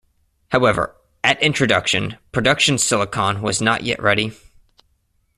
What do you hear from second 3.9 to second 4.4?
ready.